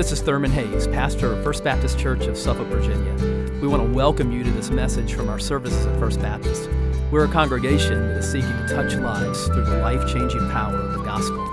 [0.00, 3.12] this is Thurman Hayes, pastor of First Baptist Church of Suffolk, Virginia.
[3.60, 6.70] We want to welcome you to this message from our services at First Baptist.
[7.10, 10.94] We're a congregation that is seeking to touch lives through the life changing power of
[10.94, 11.46] the gospel.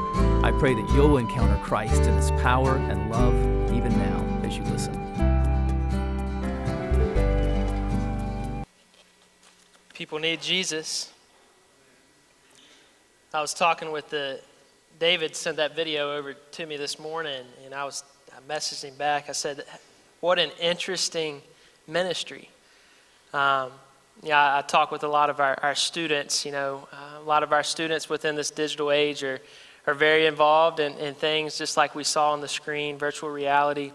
[0.46, 3.34] I pray that you'll encounter Christ in his power and love
[3.74, 4.96] even now as you listen.
[9.94, 11.12] People need Jesus.
[13.34, 14.40] I was talking with the
[15.00, 18.06] David sent that video over to me this morning, and I was
[18.38, 19.30] I messaged him back.
[19.30, 19.66] I said,
[20.20, 21.42] "What an interesting
[21.88, 22.50] ministry."
[23.34, 23.72] Um,
[24.22, 26.46] yeah, I talk with a lot of our, our students.
[26.46, 29.40] You know, uh, a lot of our students within this digital age are
[29.88, 33.92] are very involved in, in things just like we saw on the screen, virtual reality.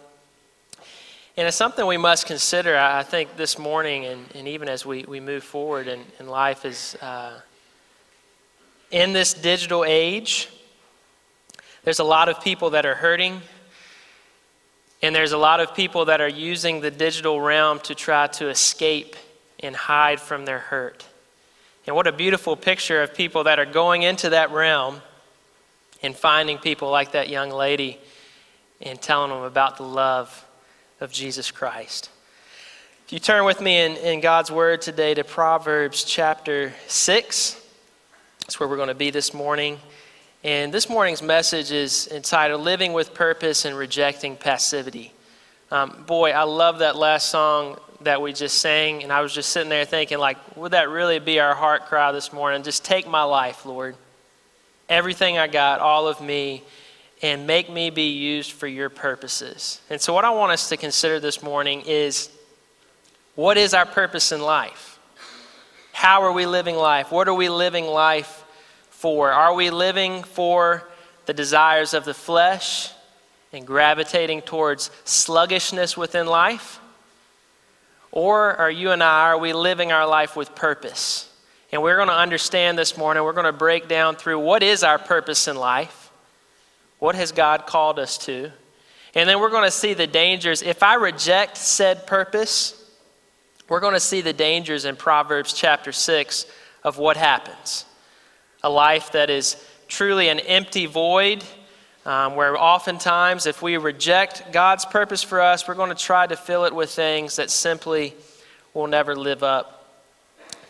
[1.36, 5.04] And it's something we must consider, I think, this morning and, and even as we,
[5.04, 7.40] we move forward in, in life is uh,
[8.90, 10.48] in this digital age,
[11.84, 13.40] there's a lot of people that are hurting,
[15.02, 18.48] and there's a lot of people that are using the digital realm to try to
[18.48, 19.16] escape
[19.60, 21.04] and hide from their hurt.
[21.86, 25.02] And what a beautiful picture of people that are going into that realm
[26.02, 27.98] and finding people like that young lady
[28.80, 30.46] and telling them about the love
[31.00, 32.08] of Jesus Christ.
[33.06, 37.60] If you turn with me in, in God's Word today to Proverbs chapter 6,
[38.40, 39.78] that's where we're going to be this morning.
[40.44, 45.12] And this morning's message is entitled Living with Purpose and Rejecting Passivity.
[45.70, 49.04] Um, boy, I love that last song that we just sang.
[49.04, 52.10] And I was just sitting there thinking, like, would that really be our heart cry
[52.10, 52.64] this morning?
[52.64, 53.94] Just take my life, Lord.
[54.88, 56.64] Everything I got, all of me,
[57.22, 59.80] and make me be used for your purposes.
[59.90, 62.30] And so, what I want us to consider this morning is
[63.36, 64.98] what is our purpose in life?
[65.92, 67.12] How are we living life?
[67.12, 68.41] What are we living life
[69.02, 69.32] for?
[69.32, 70.88] Are we living for
[71.26, 72.88] the desires of the flesh
[73.52, 76.78] and gravitating towards sluggishness within life?
[78.12, 81.28] Or are you and I, are we living our life with purpose?
[81.72, 84.84] And we're going to understand this morning, we're going to break down through what is
[84.84, 86.12] our purpose in life?
[87.00, 88.52] What has God called us to?
[89.16, 90.62] And then we're going to see the dangers.
[90.62, 92.88] If I reject said purpose,
[93.68, 96.46] we're going to see the dangers in Proverbs chapter 6
[96.84, 97.84] of what happens
[98.62, 99.56] a life that is
[99.88, 101.44] truly an empty void,
[102.04, 106.36] um, where oftentimes, if we reject God's purpose for us, we're going to try to
[106.36, 108.14] fill it with things that simply
[108.74, 109.82] will never live up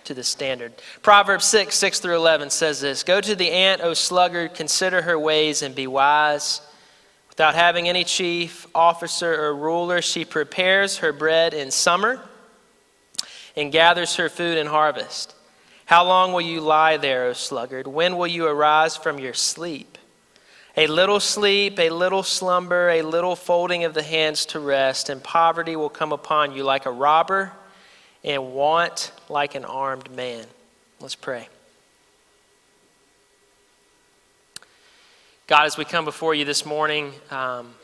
[0.05, 0.73] to the standard.
[1.03, 5.19] Proverbs 6, 6 through 11 says this Go to the ant, O sluggard, consider her
[5.19, 6.61] ways and be wise.
[7.29, 12.21] Without having any chief, officer, or ruler, she prepares her bread in summer
[13.57, 15.35] and gathers her food in harvest.
[15.93, 17.87] How long will you lie there, O sluggard?
[17.87, 19.99] When will you arise from your sleep?
[20.75, 25.23] A little sleep, a little slumber, a little folding of the hands to rest, and
[25.23, 27.53] poverty will come upon you like a robber,
[28.25, 30.47] and want like an armed man.
[30.99, 31.47] Let's pray.
[35.47, 37.75] God, as we come before you this morning, um,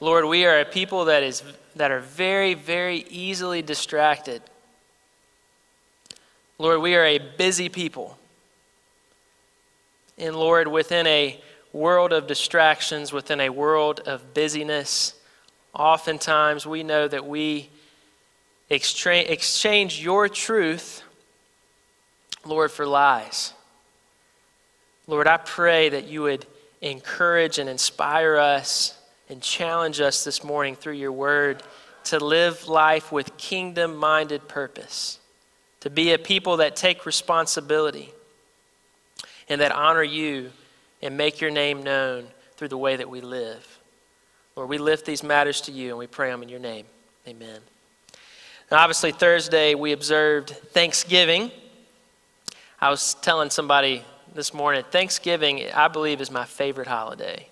[0.00, 1.42] Lord, we are a people that, is,
[1.76, 4.40] that are very, very easily distracted
[6.58, 8.18] Lord, we are a busy people.
[10.18, 11.40] And Lord, within a
[11.72, 15.14] world of distractions, within a world of busyness,
[15.72, 17.70] oftentimes we know that we
[18.68, 21.02] exchange your truth,
[22.44, 23.52] Lord, for lies.
[25.06, 26.44] Lord, I pray that you would
[26.82, 28.98] encourage and inspire us
[29.28, 31.62] and challenge us this morning through your word
[32.04, 35.20] to live life with kingdom minded purpose
[35.80, 38.12] to be a people that take responsibility
[39.48, 40.50] and that honor you
[41.02, 43.78] and make your name known through the way that we live.
[44.56, 46.86] Lord, we lift these matters to you and we pray them in your name.
[47.26, 47.60] Amen.
[48.70, 51.50] Now, obviously, Thursday we observed Thanksgiving.
[52.80, 54.04] I was telling somebody
[54.34, 57.48] this morning, Thanksgiving, I believe, is my favorite holiday.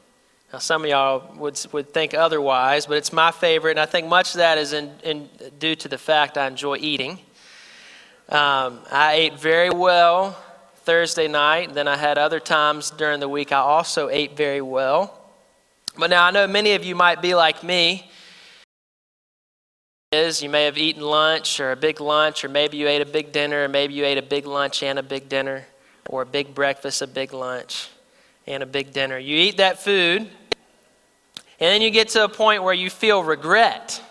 [0.53, 4.07] Now, some of y'all would, would think otherwise, but it's my favorite, and I think
[4.07, 5.29] much of that is in, in,
[5.59, 7.19] due to the fact I enjoy eating.
[8.29, 10.37] Um, I ate very well
[10.79, 11.75] Thursday night.
[11.75, 15.17] Then I had other times during the week I also ate very well.
[15.97, 18.11] But now I know many of you might be like me.
[20.11, 23.07] Is you may have eaten lunch or a big lunch, or maybe you ate a
[23.07, 25.65] big dinner, or maybe you ate a big lunch and a big dinner,
[26.09, 27.91] or a big breakfast, a big lunch,
[28.47, 29.19] and a big dinner.
[29.19, 30.29] You eat that food, and
[31.59, 34.03] then you get to a point where you feel regret.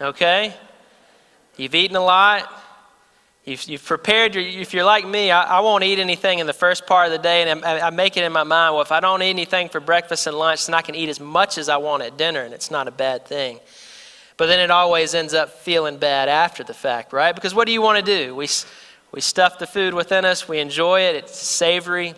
[0.00, 0.54] Okay?
[1.56, 2.50] You've eaten a lot,
[3.44, 6.52] You've, you've prepared your, if you're like me, I, I, won't eat anything in the
[6.52, 8.92] first part of the day, and I, I make it in my mind, well, if
[8.92, 11.70] I don't eat anything for breakfast and lunch, then I can eat as much as
[11.70, 13.58] I want at dinner, and it's not a bad thing.
[14.36, 17.34] But then it always ends up feeling bad after the fact, right?
[17.34, 18.34] Because what do you want to do?
[18.34, 18.46] We,
[19.10, 22.14] we stuff the food within us, we enjoy it, it's savory.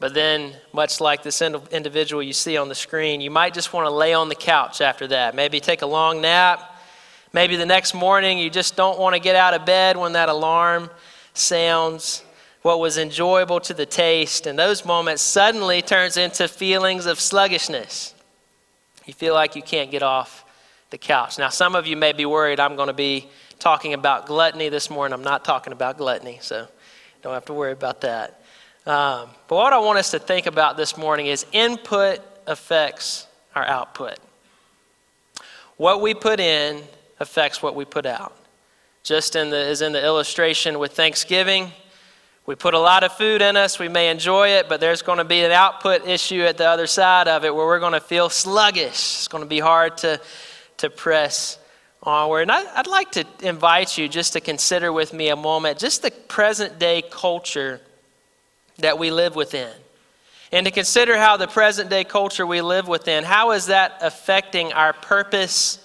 [0.00, 3.86] But then, much like this individual you see on the screen, you might just want
[3.86, 5.36] to lay on the couch after that.
[5.36, 6.75] Maybe take a long nap
[7.36, 10.30] Maybe the next morning you just don't want to get out of bed when that
[10.30, 10.88] alarm
[11.34, 12.24] sounds.
[12.62, 18.14] What was enjoyable to the taste in those moments suddenly turns into feelings of sluggishness.
[19.04, 20.46] You feel like you can't get off
[20.88, 21.38] the couch.
[21.38, 23.28] Now, some of you may be worried I'm going to be
[23.58, 25.12] talking about gluttony this morning.
[25.12, 26.66] I'm not talking about gluttony, so
[27.20, 28.40] don't have to worry about that.
[28.86, 33.66] Um, but what I want us to think about this morning is input affects our
[33.66, 34.16] output.
[35.76, 36.82] What we put in
[37.20, 38.36] affects what we put out.
[39.02, 41.72] Just in the, as in the illustration with Thanksgiving,
[42.46, 45.18] we put a lot of food in us, we may enjoy it, but there's going
[45.18, 48.00] to be an output issue at the other side of it where we're going to
[48.00, 49.16] feel sluggish.
[49.18, 50.20] It's going to be hard to,
[50.76, 51.58] to press
[52.02, 52.42] onward.
[52.42, 56.02] And I, I'd like to invite you just to consider with me a moment just
[56.02, 57.80] the present day culture
[58.78, 59.72] that we live within.
[60.52, 64.72] And to consider how the present day culture we live within, how is that affecting
[64.72, 65.84] our purpose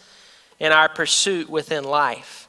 [0.62, 2.48] in our pursuit within life.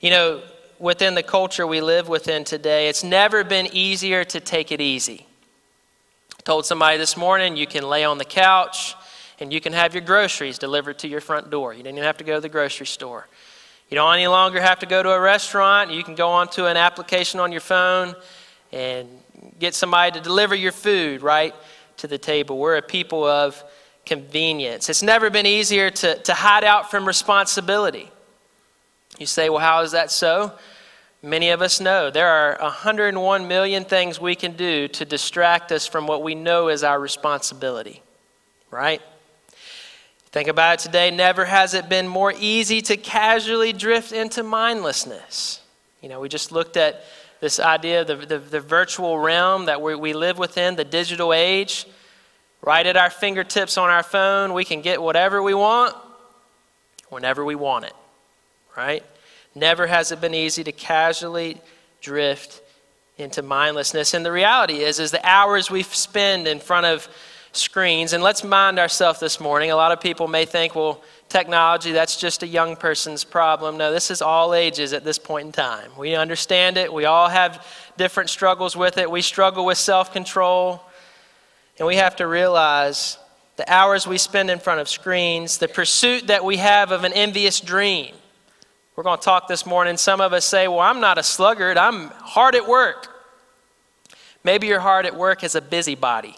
[0.00, 0.42] You know,
[0.78, 5.26] within the culture we live within today, it's never been easier to take it easy.
[6.38, 8.94] I told somebody this morning you can lay on the couch
[9.40, 11.74] and you can have your groceries delivered to your front door.
[11.74, 13.26] You don't even have to go to the grocery store.
[13.88, 15.90] You don't any longer have to go to a restaurant.
[15.90, 18.14] You can go onto an application on your phone
[18.70, 19.08] and
[19.58, 21.52] get somebody to deliver your food right
[21.96, 22.58] to the table.
[22.58, 23.60] We're a people of
[24.10, 24.88] convenience.
[24.88, 28.10] It's never been easier to, to hide out from responsibility.
[29.20, 30.50] You say, well, how is that so?
[31.22, 35.86] Many of us know there are 101 million things we can do to distract us
[35.86, 38.02] from what we know is our responsibility,
[38.72, 39.00] right?
[40.32, 41.12] Think about it today.
[41.12, 45.60] Never has it been more easy to casually drift into mindlessness.
[46.00, 47.04] You know, we just looked at
[47.38, 51.32] this idea of the, the, the virtual realm that we, we live within, the digital
[51.32, 51.86] age.
[52.62, 55.94] Right at our fingertips on our phone, we can get whatever we want
[57.08, 57.94] whenever we want it,
[58.76, 59.02] right?
[59.54, 61.60] Never has it been easy to casually
[62.00, 62.62] drift
[63.18, 64.14] into mindlessness.
[64.14, 67.08] And the reality is, is the hours we spend in front of
[67.52, 69.70] screens, and let's mind ourselves this morning.
[69.70, 73.76] A lot of people may think, well, technology, that's just a young person's problem.
[73.76, 75.90] No, this is all ages at this point in time.
[75.98, 76.92] We understand it.
[76.92, 77.66] We all have
[77.96, 79.10] different struggles with it.
[79.10, 80.82] We struggle with self control.
[81.80, 83.16] And we have to realize
[83.56, 87.14] the hours we spend in front of screens, the pursuit that we have of an
[87.14, 88.14] envious dream.
[88.94, 89.96] We're going to talk this morning.
[89.96, 93.08] Some of us say, Well, I'm not a sluggard, I'm hard at work.
[94.44, 96.36] Maybe you're hard at work as a busybody.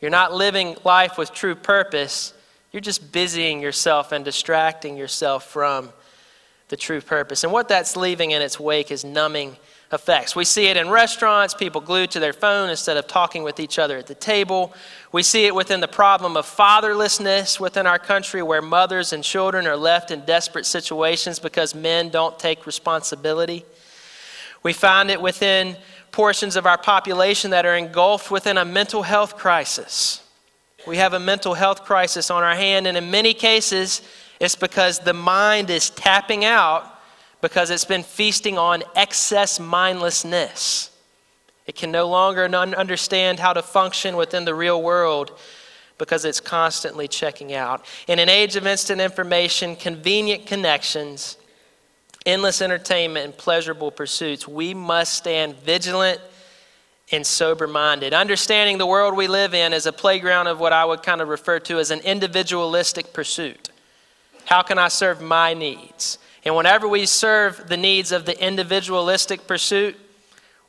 [0.00, 2.34] You're not living life with true purpose.
[2.72, 5.92] You're just busying yourself and distracting yourself from
[6.66, 7.44] the true purpose.
[7.44, 9.56] And what that's leaving in its wake is numbing
[9.92, 10.36] effects.
[10.36, 13.78] We see it in restaurants, people glued to their phone instead of talking with each
[13.78, 14.74] other at the table.
[15.12, 19.66] We see it within the problem of fatherlessness within our country, where mothers and children
[19.66, 23.64] are left in desperate situations because men don't take responsibility.
[24.62, 25.76] We find it within
[26.12, 30.22] portions of our population that are engulfed within a mental health crisis.
[30.86, 34.02] We have a mental health crisis on our hand, and in many cases,
[34.40, 36.97] it's because the mind is tapping out
[37.40, 40.90] because it's been feasting on excess mindlessness.
[41.66, 45.38] It can no longer understand how to function within the real world
[45.98, 47.84] because it's constantly checking out.
[48.06, 51.36] In an age of instant information, convenient connections,
[52.24, 56.20] endless entertainment, and pleasurable pursuits, we must stand vigilant
[57.10, 58.14] and sober minded.
[58.14, 61.28] Understanding the world we live in is a playground of what I would kind of
[61.28, 63.70] refer to as an individualistic pursuit.
[64.44, 66.18] How can I serve my needs?
[66.44, 69.96] And whenever we serve the needs of the individualistic pursuit,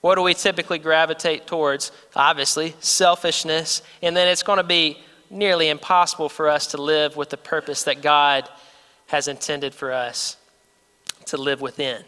[0.02, 1.92] what do we typically gravitate towards?
[2.16, 3.82] Obviously, selfishness.
[4.02, 4.98] And then it's going to be
[5.30, 8.50] nearly impossible for us to live with the purpose that God
[9.08, 10.38] has intended for us
[11.26, 12.04] to live within.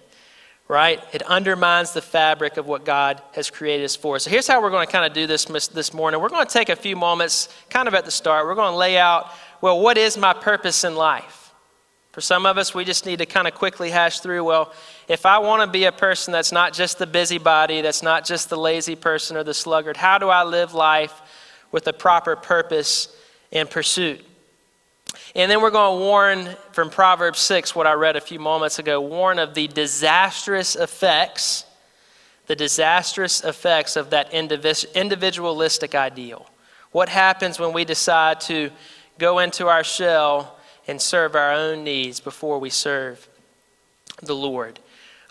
[0.67, 1.03] Right?
[1.11, 4.19] It undermines the fabric of what God has created us for.
[4.19, 6.21] So here's how we're going to kind of do this this morning.
[6.21, 8.45] We're going to take a few moments, kind of at the start.
[8.45, 11.40] We're going to lay out, well, what is my purpose in life?
[12.11, 14.73] For some of us, we just need to kind of quickly hash through well,
[15.07, 18.49] if I want to be a person that's not just the busybody, that's not just
[18.49, 21.21] the lazy person or the sluggard, how do I live life
[21.71, 23.15] with a proper purpose
[23.51, 24.25] and pursuit?
[25.35, 28.79] And then we're going to warn from Proverbs 6, what I read a few moments
[28.79, 31.65] ago, warn of the disastrous effects,
[32.47, 36.49] the disastrous effects of that individualistic ideal.
[36.91, 38.69] What happens when we decide to
[39.17, 40.57] go into our shell
[40.91, 43.27] and serve our own needs before we serve
[44.21, 44.79] the Lord?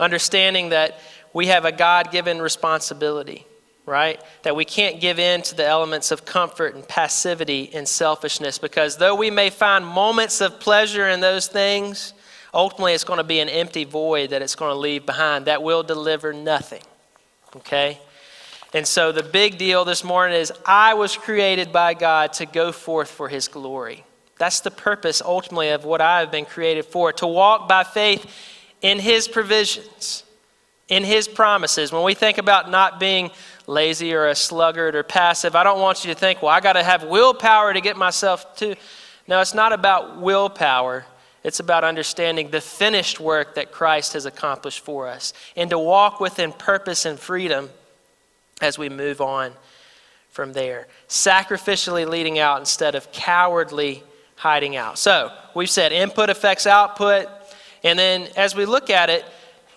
[0.00, 0.98] Understanding that
[1.32, 3.46] we have a God given responsibility
[3.86, 4.20] right?
[4.42, 8.96] That we can't give in to the elements of comfort and passivity and selfishness because
[8.96, 12.14] though we may find moments of pleasure in those things,
[12.54, 15.64] ultimately it's going to be an empty void that it's going to leave behind that
[15.64, 16.82] will deliver nothing,
[17.56, 17.98] okay?
[18.72, 22.70] And so the big deal this morning is I was created by God to go
[22.70, 24.04] forth for his glory.
[24.40, 28.24] That's the purpose ultimately of what I have been created for to walk by faith
[28.80, 30.24] in his provisions,
[30.88, 31.92] in his promises.
[31.92, 33.30] When we think about not being
[33.66, 35.54] lazy or a sluggard or passive.
[35.54, 38.56] I don't want you to think, well, I got to have willpower to get myself
[38.56, 38.74] to.
[39.28, 41.04] No, it's not about willpower.
[41.44, 46.18] It's about understanding the finished work that Christ has accomplished for us and to walk
[46.18, 47.68] within purpose and freedom
[48.62, 49.52] as we move on
[50.30, 50.88] from there.
[51.08, 54.02] Sacrificially leading out instead of cowardly
[54.40, 54.98] hiding out.
[54.98, 57.28] So we've said input affects output.
[57.84, 59.22] And then as we look at it,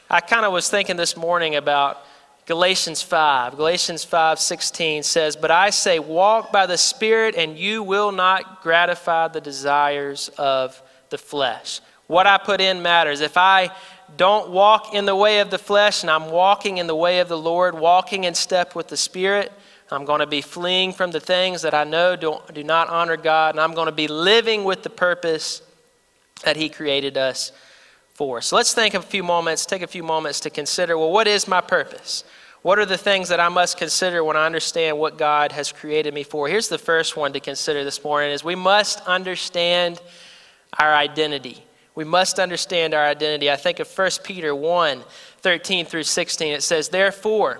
[0.09, 2.01] I kind of was thinking this morning about
[2.45, 3.57] Galatians 5.
[3.57, 9.27] Galatians 5:16 says, "But I say walk by the Spirit and you will not gratify
[9.27, 13.19] the desires of the flesh." What I put in matters.
[13.19, 13.69] If I
[14.15, 17.27] don't walk in the way of the flesh and I'm walking in the way of
[17.27, 19.51] the Lord, walking in step with the Spirit,
[19.93, 23.17] I'm going to be fleeing from the things that I know do, do not honor
[23.17, 25.61] God, and I'm going to be living with the purpose
[26.43, 27.51] that He created us
[28.13, 28.41] for.
[28.41, 31.47] So let's think a few moments, take a few moments to consider well, what is
[31.47, 32.23] my purpose?
[32.63, 36.13] What are the things that I must consider when I understand what God has created
[36.13, 36.47] me for?
[36.47, 40.01] Here's the first one to consider this morning is we must understand
[40.79, 41.61] our identity.
[41.93, 43.51] We must understand our identity.
[43.51, 45.03] I think of 1 Peter 1
[45.41, 46.53] 13 through 16.
[46.53, 47.59] It says, Therefore,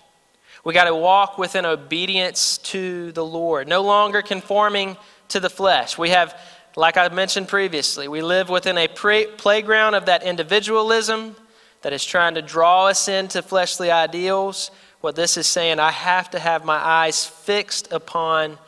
[0.63, 4.95] We got to walk within obedience to the Lord, no longer conforming
[5.29, 5.97] to the flesh.
[5.97, 6.39] We have,
[6.75, 11.35] like I mentioned previously, we live within a playground of that individualism
[11.81, 14.69] that is trying to draw us into fleshly ideals.
[15.01, 18.59] What this is saying, I have to have my eyes fixed upon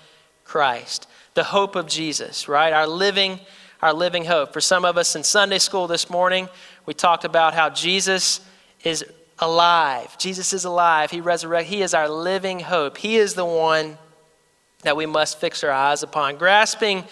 [0.43, 2.73] Christ, the hope of Jesus, right?
[2.73, 3.39] Our living,
[3.83, 4.51] our living hope.
[4.51, 6.49] For some of us in Sunday school this morning,
[6.87, 8.41] we talked about how Jesus
[8.83, 9.05] is
[9.43, 10.17] alive.
[10.17, 11.11] Jesus is alive.
[11.11, 11.73] He resurrected.
[11.73, 12.97] He is our living hope.
[12.97, 13.97] He is the one
[14.81, 16.37] that we must fix our eyes upon.
[16.37, 17.03] Grasping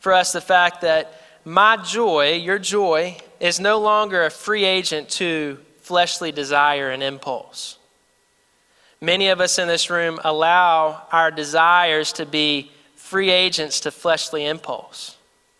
[0.00, 5.08] for us the fact that my joy, your joy, is no longer a free agent
[5.10, 7.78] to fleshly desire and impulse.
[9.00, 14.46] Many of us in this room allow our desires to be free agents to fleshly
[14.46, 15.16] impulse.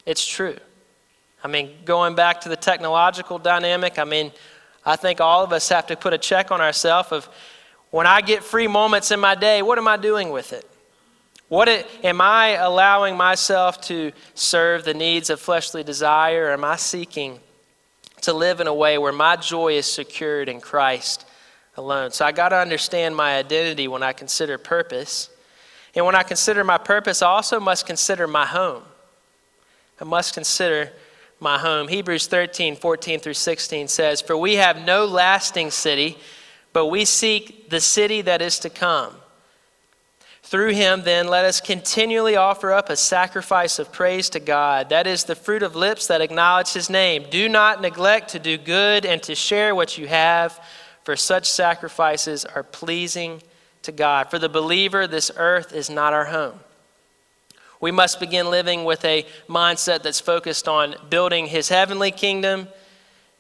[0.07, 0.57] It's true.
[1.43, 4.33] I mean, going back to the technological dynamic, I mean,
[4.87, 7.29] I think all of us have to put a check on ourselves of
[7.91, 10.69] when I get free moments in my day, what am I doing with it?
[11.49, 16.65] What it, am I allowing myself to serve the needs of fleshly desire, or am
[16.65, 17.39] I seeking
[18.23, 21.25] to live in a way where my joy is secured in Christ
[21.77, 22.11] alone?
[22.11, 25.31] So I got to understand my identity when I consider purpose.
[25.95, 28.83] And when I consider my purpose, I also must consider my home.
[30.01, 30.91] I must consider
[31.45, 31.87] my home.
[31.87, 36.17] Hebrews 13, 14 through 16 says, For we have no lasting city,
[36.73, 39.15] but we seek the city that is to come.
[40.43, 44.89] Through him, then, let us continually offer up a sacrifice of praise to God.
[44.89, 47.27] That is the fruit of lips that acknowledge his name.
[47.31, 50.59] Do not neglect to do good and to share what you have,
[51.05, 53.43] for such sacrifices are pleasing
[53.83, 54.31] to God.
[54.31, 56.61] For the believer, this earth is not our home.
[57.85, 62.69] We must begin living with a mindset that's focused on building his heavenly kingdom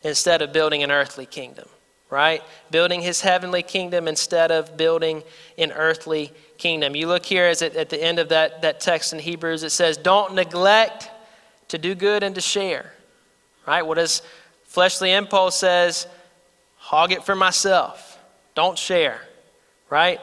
[0.03, 1.67] instead of building an earthly kingdom,
[2.11, 2.43] right?
[2.71, 5.23] Building his heavenly kingdom instead of building
[5.57, 6.95] an earthly kingdom.
[6.95, 9.71] You look here as it, at the end of that, that text in Hebrews, it
[9.71, 11.11] says, Don't neglect
[11.69, 12.93] to do good and to share.
[13.67, 13.81] Right?
[13.81, 14.21] What does
[14.65, 16.07] fleshly impulse says?
[16.77, 18.19] Hog it for myself.
[18.55, 19.23] Don't share.
[19.89, 20.21] Right?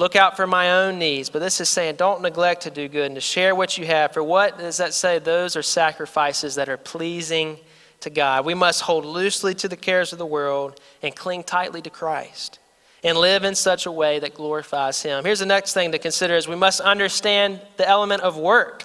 [0.00, 1.28] Look out for my own needs.
[1.28, 4.14] But this is saying, don't neglect to do good and to share what you have.
[4.14, 5.18] For what does that say?
[5.18, 7.58] Those are sacrifices that are pleasing
[8.00, 8.46] to God.
[8.46, 12.60] We must hold loosely to the cares of the world and cling tightly to Christ
[13.04, 15.22] and live in such a way that glorifies Him.
[15.22, 18.84] Here's the next thing to consider is we must understand the element of work.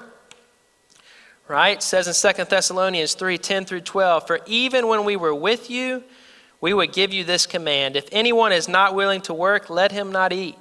[1.47, 1.77] Right?
[1.77, 5.69] It says in 2 Thessalonians 3 10 through 12, For even when we were with
[5.69, 6.03] you,
[6.59, 10.11] we would give you this command If anyone is not willing to work, let him
[10.11, 10.57] not eat.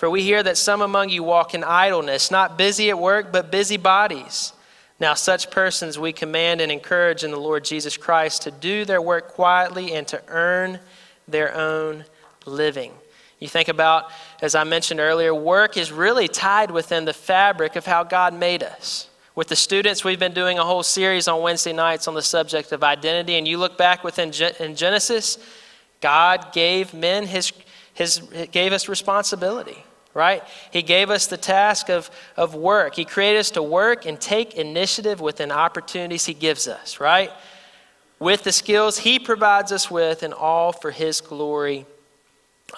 [0.00, 3.50] For we hear that some among you walk in idleness, not busy at work, but
[3.50, 4.54] busy bodies.
[4.98, 9.02] Now, such persons we command and encourage in the Lord Jesus Christ to do their
[9.02, 10.80] work quietly and to earn
[11.28, 12.06] their own
[12.46, 12.94] living.
[13.40, 17.84] You think about, as I mentioned earlier, work is really tied within the fabric of
[17.84, 19.10] how God made us.
[19.34, 22.72] With the students, we've been doing a whole series on Wednesday nights on the subject
[22.72, 23.34] of identity.
[23.34, 25.36] And you look back within in Genesis,
[26.00, 27.52] God gave men his,
[27.92, 30.42] his gave us responsibility, right?
[30.72, 32.96] He gave us the task of, of work.
[32.96, 37.30] He created us to work and take initiative within opportunities he gives us, right?
[38.18, 41.86] With the skills he provides us with, and all for his glory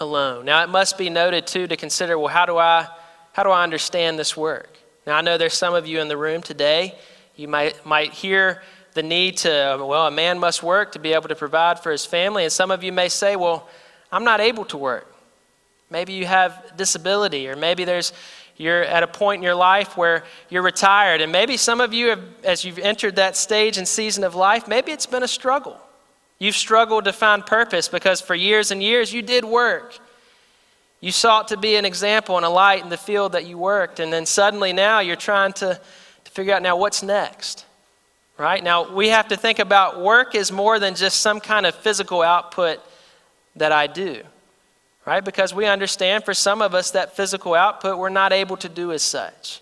[0.00, 0.44] alone.
[0.44, 2.86] Now, it must be noted too to consider well, how do I,
[3.32, 4.78] how do I understand this work?
[5.06, 6.94] Now, I know there's some of you in the room today,
[7.34, 8.62] you might, might hear
[8.94, 9.48] the need to,
[9.80, 12.44] well, a man must work to be able to provide for his family.
[12.44, 13.68] And some of you may say, well,
[14.10, 15.11] I'm not able to work.
[15.92, 18.12] Maybe you have disability, or maybe there's,
[18.56, 21.20] you're at a point in your life where you're retired.
[21.20, 24.66] And maybe some of you, have, as you've entered that stage and season of life,
[24.66, 25.78] maybe it's been a struggle.
[26.38, 29.96] You've struggled to find purpose because for years and years you did work.
[31.00, 34.00] You sought to be an example and a light in the field that you worked,
[34.00, 35.78] and then suddenly now you're trying to,
[36.24, 37.66] to figure out now what's next.
[38.38, 38.64] Right?
[38.64, 42.22] Now, we have to think about work is more than just some kind of physical
[42.22, 42.80] output
[43.56, 44.22] that I do.
[45.04, 45.24] Right?
[45.24, 48.92] Because we understand for some of us that physical output we're not able to do
[48.92, 49.60] as such.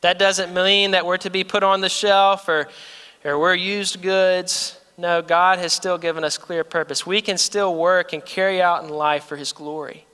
[0.00, 2.68] That doesn't mean that we're to be put on the shelf or,
[3.24, 4.80] or we're used goods.
[4.96, 7.06] No, God has still given us clear purpose.
[7.06, 10.06] We can still work and carry out in life for His glory.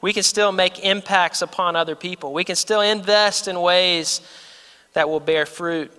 [0.00, 2.32] We can still make impacts upon other people.
[2.32, 4.20] We can still invest in ways
[4.94, 5.92] that will bear fruit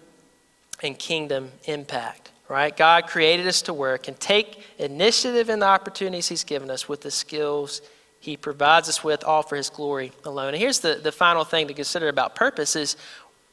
[0.82, 2.76] and kingdom impact, right?
[2.76, 7.02] God created us to work and take initiative in the opportunities He's given us with
[7.02, 7.82] the skills
[8.24, 10.54] He provides us with, all for His glory alone.
[10.54, 12.96] And here's the, the final thing to consider about purpose is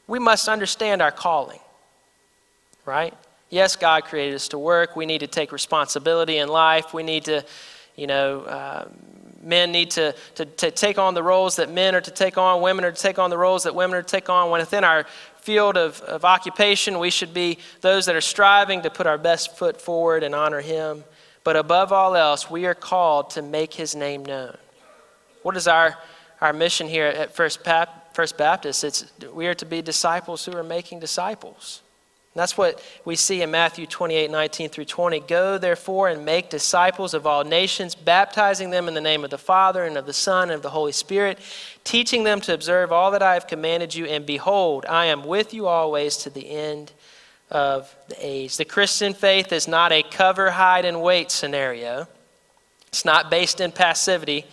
[0.07, 1.59] we must understand our calling,
[2.85, 3.13] right?
[3.49, 4.95] Yes, God created us to work.
[4.95, 6.93] We need to take responsibility in life.
[6.93, 7.43] We need to,
[7.97, 8.95] you know, um,
[9.43, 12.61] men need to, to, to take on the roles that men are to take on,
[12.61, 14.51] women are to take on the roles that women are to take on.
[14.51, 15.05] Within our
[15.35, 19.57] field of, of occupation, we should be those that are striving to put our best
[19.57, 21.03] foot forward and honor Him.
[21.43, 24.57] But above all else, we are called to make His name known.
[25.43, 25.97] What is our,
[26.39, 28.83] our mission here at First, Pap- First Baptist?
[28.83, 31.81] It's, we are to be disciples who are making disciples.
[32.33, 35.19] That's what we see in Matthew 28 19 through 20.
[35.21, 39.37] Go, therefore, and make disciples of all nations, baptizing them in the name of the
[39.37, 41.39] Father, and of the Son, and of the Holy Spirit,
[41.83, 44.05] teaching them to observe all that I have commanded you.
[44.05, 46.93] And behold, I am with you always to the end
[47.51, 48.57] of the age.
[48.57, 52.07] The Christian faith is not a cover, hide, and wait scenario,
[52.87, 54.45] it's not based in passivity.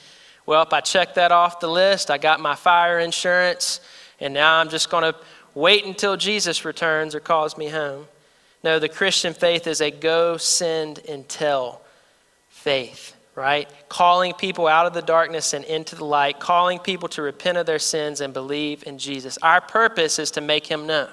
[0.46, 3.80] Well, if I check that off the list, I got my fire insurance,
[4.20, 5.18] and now I'm just going to
[5.54, 8.06] wait until Jesus returns or calls me home.
[8.64, 11.82] No, the Christian faith is a go, send, and tell
[12.48, 13.68] faith, right?
[13.88, 17.66] Calling people out of the darkness and into the light, calling people to repent of
[17.66, 19.38] their sins and believe in Jesus.
[19.42, 21.10] Our purpose is to make him known.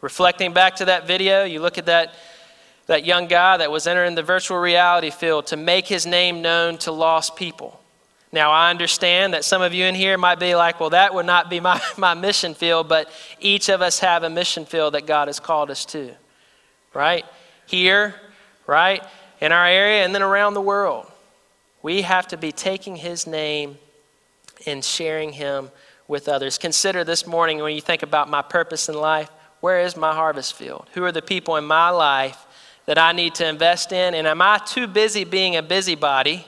[0.00, 2.14] Reflecting back to that video, you look at that,
[2.86, 6.78] that young guy that was entering the virtual reality field to make his name known
[6.78, 7.80] to lost people.
[8.30, 11.26] Now, I understand that some of you in here might be like, well, that would
[11.26, 15.06] not be my, my mission field, but each of us have a mission field that
[15.06, 16.14] God has called us to,
[16.94, 17.24] right?
[17.66, 18.14] Here,
[18.66, 19.04] right?
[19.40, 21.10] In our area, and then around the world.
[21.82, 23.78] We have to be taking His name
[24.66, 25.70] and sharing Him
[26.06, 26.58] with others.
[26.58, 30.54] Consider this morning when you think about my purpose in life where is my harvest
[30.54, 30.86] field?
[30.94, 32.46] Who are the people in my life
[32.86, 34.14] that I need to invest in?
[34.14, 36.46] And am I too busy being a busybody?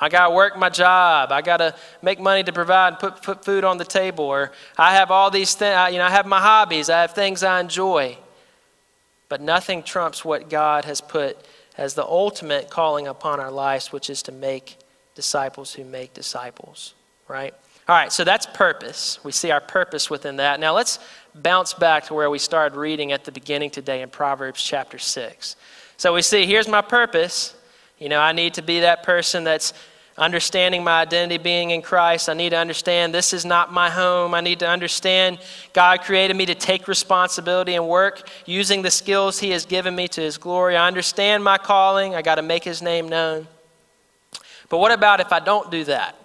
[0.00, 1.30] I got to work my job.
[1.30, 4.24] I got to make money to provide and put, put food on the table.
[4.24, 6.90] Or I have all these things, you know, I have my hobbies.
[6.90, 8.18] I have things I enjoy.
[9.28, 11.36] But nothing trumps what God has put
[11.76, 14.76] as the ultimate calling upon our lives, which is to make
[15.14, 16.94] disciples who make disciples,
[17.28, 17.54] right?
[17.86, 19.18] All right, so that's purpose.
[19.24, 20.58] We see our purpose within that.
[20.58, 20.98] Now let's
[21.34, 25.56] bounce back to where we started reading at the beginning today in Proverbs chapter 6.
[25.98, 27.54] So we see here's my purpose.
[27.98, 29.74] You know, I need to be that person that's
[30.16, 32.30] understanding my identity being in Christ.
[32.30, 34.32] I need to understand this is not my home.
[34.32, 35.38] I need to understand
[35.74, 40.08] God created me to take responsibility and work using the skills He has given me
[40.08, 40.74] to His glory.
[40.76, 42.14] I understand my calling.
[42.14, 43.46] I got to make His name known.
[44.70, 46.16] But what about if I don't do that?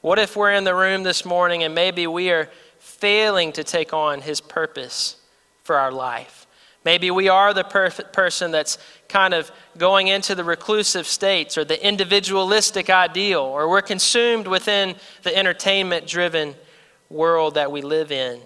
[0.00, 3.92] What if we're in the room this morning and maybe we are failing to take
[3.92, 5.16] on His purpose
[5.62, 6.46] for our life?
[6.86, 11.64] Maybe we are the perfect person that's kind of going into the reclusive states or
[11.64, 16.54] the individualistic ideal, or we're consumed within the entertainment driven
[17.10, 18.40] world that we live in.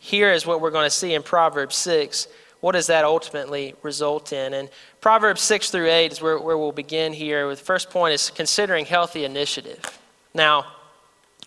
[0.00, 2.26] Here is what we're going to see in Proverbs 6.
[2.58, 4.54] What does that ultimately result in?
[4.54, 4.68] And
[5.00, 7.48] Proverbs 6 through 8 is where, where we'll begin here.
[7.48, 10.00] The first point is considering healthy initiative.
[10.34, 10.66] Now,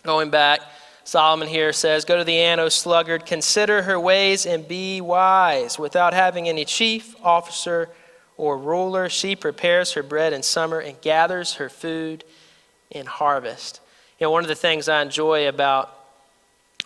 [0.02, 0.60] going back,
[1.04, 5.78] Solomon here says, Go to the ant, sluggard, consider her ways and be wise.
[5.78, 7.88] Without having any chief, officer,
[8.36, 12.24] or ruler, she prepares her bread in summer and gathers her food
[12.90, 13.80] in harvest.
[14.18, 15.96] You know, one of the things I enjoy about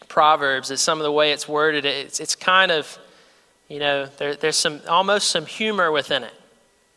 [0.09, 1.85] Proverbs is some of the way it's worded.
[1.85, 2.99] It's, it's kind of,
[3.69, 6.33] you know, there, there's some almost some humor within it.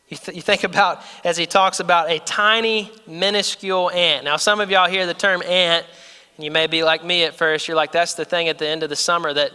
[0.10, 4.24] You, th- you think about as he talks about a tiny, minuscule ant.
[4.26, 5.86] Now, some of y'all hear the term ant
[6.38, 7.68] you may be like me at first.
[7.68, 9.52] You're like, that's the thing at the end of the summer that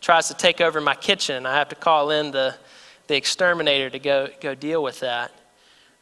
[0.00, 1.46] tries to take over my kitchen.
[1.46, 2.54] I have to call in the,
[3.06, 5.32] the exterminator to go, go deal with that.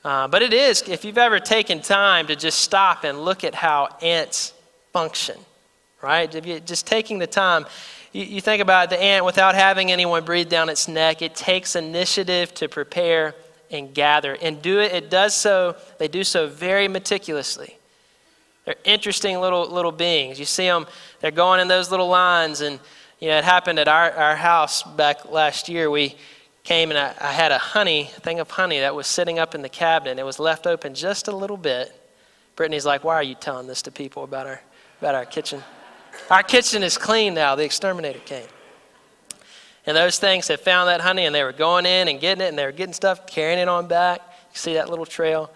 [0.05, 3.55] Uh, but it is, if you've ever taken time to just stop and look at
[3.55, 4.53] how ants
[4.93, 5.39] function,
[6.03, 6.35] right?
[6.35, 7.65] If you just taking the time,
[8.13, 11.75] you, you think about the ant without having anyone breathe down its neck, it takes
[11.75, 13.35] initiative to prepare
[13.71, 14.37] and gather.
[14.43, 17.79] And do it, it does so, they do so very meticulously.
[18.65, 20.39] They're interesting little, little beings.
[20.39, 20.87] You see them,
[21.21, 22.61] they're going in those little lines.
[22.61, 22.81] And,
[23.21, 25.91] you know, it happened at our, our house back last year.
[25.91, 26.17] We
[26.63, 29.55] came and I, I had a honey, a thing of honey that was sitting up
[29.55, 30.19] in the cabinet.
[30.19, 31.93] It was left open just a little bit.
[32.57, 34.63] Brittany's like, why are you telling this to people about our,
[35.01, 35.63] about our kitchen?
[36.31, 37.57] Our kitchen is clean now.
[37.57, 38.47] The exterminator came.
[39.87, 42.49] And those things had found that honey and they were going in and getting it
[42.49, 44.21] and they were getting stuff, carrying it on back.
[44.53, 45.51] You see that little trail?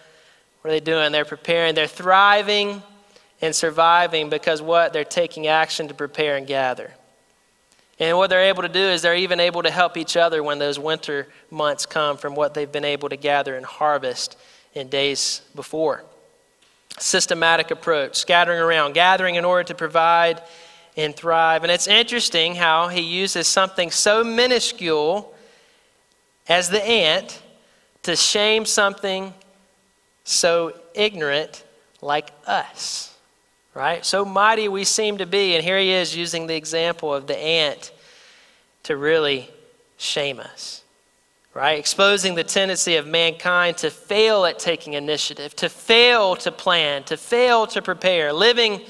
[0.60, 1.12] What are they doing?
[1.12, 1.74] They're preparing.
[1.74, 2.82] They're thriving
[3.40, 4.92] and surviving because what?
[4.92, 6.92] They're taking action to prepare and gather.
[8.00, 10.58] And what they're able to do is they're even able to help each other when
[10.58, 14.36] those winter months come from what they've been able to gather and harvest
[14.72, 16.04] in days before.
[16.98, 20.40] Systematic approach, scattering around, gathering in order to provide
[20.96, 21.64] and thrive.
[21.64, 25.34] And it's interesting how he uses something so minuscule
[26.48, 27.42] as the ant
[28.04, 29.34] to shame something
[30.24, 31.64] so ignorant
[32.00, 33.17] like us
[33.78, 34.04] right?
[34.04, 35.54] So mighty we seem to be.
[35.54, 37.92] And here he is using the example of the ant
[38.82, 39.48] to really
[39.98, 40.82] shame us,
[41.54, 41.78] right?
[41.78, 47.16] Exposing the tendency of mankind to fail at taking initiative, to fail to plan, to
[47.16, 48.80] fail to prepare, living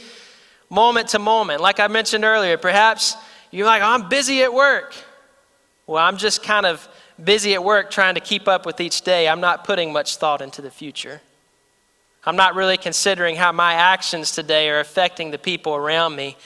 [0.70, 1.61] moment to moment.
[1.61, 3.14] Like I mentioned earlier, perhaps
[3.51, 4.94] you're like, oh, I'm busy at work.
[5.87, 6.88] Well, I'm just kind of
[7.22, 9.29] busy at work trying to keep up with each day.
[9.29, 11.20] I'm not putting much thought into the future.
[12.24, 16.37] I'm not really considering how my actions today are affecting the people around me.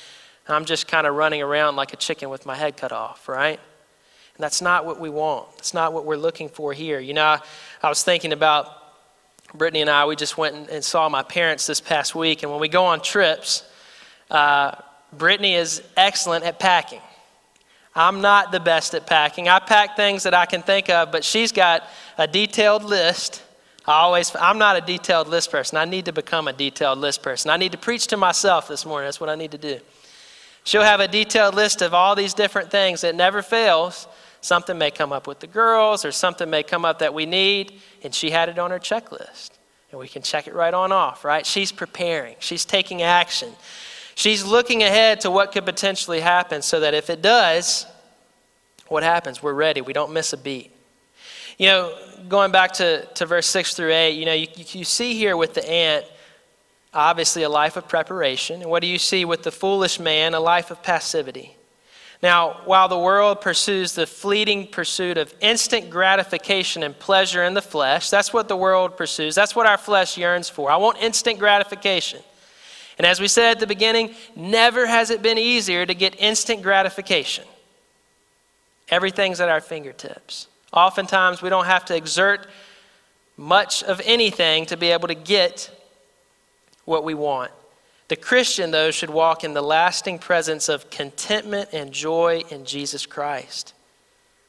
[0.49, 3.59] I'm just kind of running around like a chicken with my head cut off, right?
[4.37, 5.57] And that's not what we want.
[5.57, 6.99] That's not what we're looking for here.
[6.99, 7.41] You know, I,
[7.83, 8.71] I was thinking about
[9.55, 12.43] Brittany and I, we just went and, and, saw my parents this past week.
[12.43, 13.65] And when we go on trips,
[14.31, 14.73] uh,
[15.13, 17.03] Brittany is excellent at packing.
[17.95, 19.49] I'm not the best at packing.
[19.49, 21.83] I pack things that I can think of, but she's got
[22.17, 23.43] a detailed list
[23.87, 25.77] I always, I'm not a detailed list person.
[25.77, 27.51] I need to become a detailed list person.
[27.51, 29.09] I need to preach to myself this morning.
[29.09, 29.81] That's what I need to do.
[30.65, 34.07] She'll have a detailed list of all these different things that never fails.
[34.41, 37.81] Something may come up with the girls, or something may come up that we need,
[38.03, 39.51] and she had it on her checklist.
[39.91, 41.45] And we can check it right on off, right?
[41.45, 43.53] She's preparing, she's taking action.
[44.15, 47.87] She's looking ahead to what could potentially happen so that if it does,
[48.89, 49.43] what happens?
[49.43, 49.81] We're ready.
[49.81, 50.72] We don't miss a beat.
[51.63, 51.95] You know,
[52.29, 55.55] going back to, to verse 6 through 8, you know, you, you see here with
[55.55, 56.05] the ant,
[56.93, 58.63] obviously a life of preparation.
[58.63, 60.35] And what do you see with the foolish man?
[60.35, 61.55] A life of passivity.
[62.21, 67.63] Now, while the world pursues the fleeting pursuit of instant gratification and pleasure in the
[67.63, 69.37] flesh, that's what the world pursues.
[69.37, 70.69] That's what our flesh yearns for.
[70.69, 72.23] I want instant gratification.
[72.99, 76.61] And as we said at the beginning, never has it been easier to get instant
[76.61, 77.45] gratification.
[78.89, 80.49] Everything's at our fingertips.
[80.73, 82.47] Oftentimes, we don't have to exert
[83.37, 85.71] much of anything to be able to get
[86.85, 87.51] what we want.
[88.09, 93.07] The Christian, though, should walk in the lasting presence of contentment and joy in Jesus
[93.07, 93.75] Christ.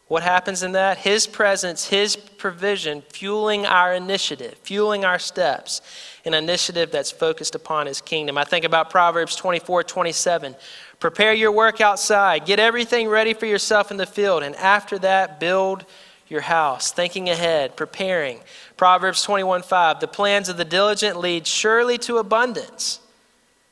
[0.07, 0.97] What happens in that?
[0.97, 5.81] His presence, His provision, fueling our initiative, fueling our steps,
[6.25, 8.38] an initiative that's focused upon His kingdom.
[8.38, 10.55] I think about Proverbs 24 27.
[10.99, 15.39] Prepare your work outside, get everything ready for yourself in the field, and after that,
[15.39, 15.86] build
[16.33, 18.39] your house, thinking ahead, preparing.
[18.75, 20.01] Proverbs 21 5.
[20.01, 22.99] The plans of the diligent lead surely to abundance,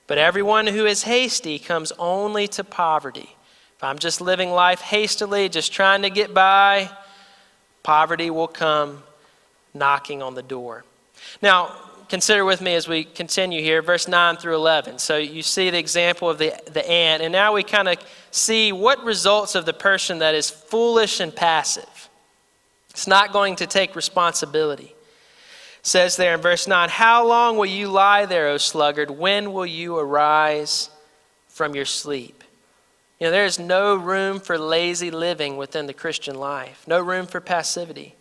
[0.08, 3.36] but everyone who is hasty comes only to poverty.
[3.76, 6.90] If I'm just living life hastily, just trying to get by,
[7.82, 9.04] poverty will come
[9.74, 10.86] knocking on the door.
[11.42, 11.76] Now,
[12.08, 15.00] consider with me as we continue here, verse 9 through 11.
[15.00, 17.98] So you see the example of the, the ant, and now we kind of
[18.30, 22.01] see what results of the person that is foolish and passive.
[22.92, 24.94] It's not going to take responsibility.
[25.80, 29.10] It says there in verse 9, How long will you lie there, O sluggard?
[29.10, 30.90] When will you arise
[31.48, 32.44] from your sleep?
[33.20, 37.28] You know, there is no room for lazy living within the Christian life, no room
[37.28, 38.16] for passivity.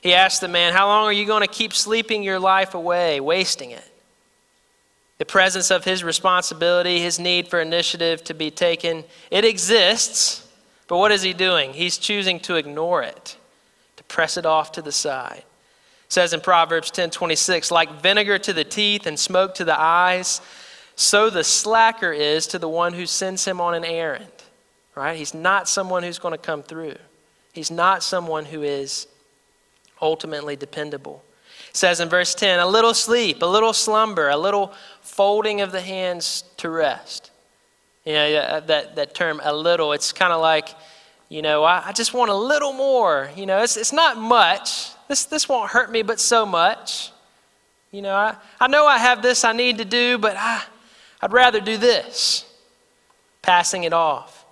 [0.00, 3.20] He asked the man, How long are you going to keep sleeping your life away,
[3.20, 3.84] wasting it?
[5.18, 10.48] The presence of his responsibility, his need for initiative to be taken, it exists,
[10.88, 11.74] but what is he doing?
[11.74, 13.36] He's choosing to ignore it,
[14.10, 15.44] press it off to the side.
[16.04, 19.78] It says in Proverbs 10 26, like vinegar to the teeth and smoke to the
[19.78, 20.40] eyes,
[20.96, 24.26] so the slacker is to the one who sends him on an errand.
[24.94, 25.16] Right?
[25.16, 26.96] He's not someone who's going to come through.
[27.52, 29.06] He's not someone who is
[30.02, 31.22] ultimately dependable.
[31.70, 35.72] It says in verse 10 a little sleep, a little slumber, a little folding of
[35.72, 37.30] the hands to rest.
[38.04, 40.70] You know, that, that term, a little, it's kind of like,
[41.30, 43.30] you know, I, I, just want a little more.
[43.36, 44.90] You know, it's, it's not much.
[45.08, 47.12] This, this won't hurt me, but so much.
[47.92, 50.62] You know, I, I know I have this I need to do, but I,
[51.22, 52.44] I'd rather do this,
[53.42, 54.44] passing it off.